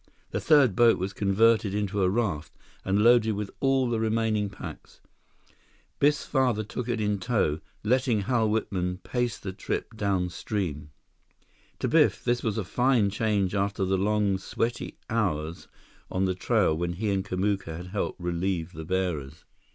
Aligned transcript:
The 0.31 0.39
third 0.39 0.75
boat 0.75 0.97
was 0.97 1.13
converted 1.13 1.75
into 1.75 2.01
a 2.01 2.09
raft 2.09 2.57
and 2.83 3.03
loaded 3.03 3.33
with 3.33 3.51
all 3.59 3.87
the 3.87 3.99
remaining 3.99 4.49
packs. 4.49 4.99
Biff's 5.99 6.25
father 6.25 6.63
took 6.63 6.89
it 6.89 6.99
in 6.99 7.19
tow, 7.19 7.59
letting 7.83 8.21
Hal 8.21 8.49
Whitman 8.49 8.97
pace 9.03 9.37
the 9.37 9.53
trip 9.53 9.95
downstream. 9.95 10.89
To 11.77 11.87
Biff, 11.87 12.23
this 12.23 12.41
was 12.41 12.57
a 12.57 12.63
fine 12.65 13.11
change 13.11 13.53
after 13.53 13.85
the 13.85 13.95
long, 13.95 14.39
sweaty 14.39 14.97
hours 15.07 15.67
on 16.09 16.25
the 16.25 16.33
trail 16.33 16.75
when 16.75 16.93
he 16.93 17.11
and 17.11 17.23
Kamuka 17.23 17.77
had 17.77 17.87
helped 17.89 18.19
relieve 18.19 18.73
the 18.73 18.85
bearers. 18.85 19.45